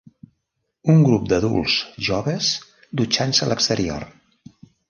[0.93, 1.75] Un grup d'adults
[2.07, 2.49] joves
[3.03, 4.09] dutxant-se a l'exterior